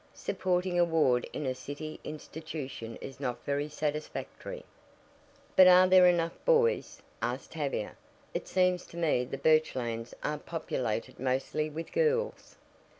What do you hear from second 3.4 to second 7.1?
very satisfactory." "But are there enough boys?"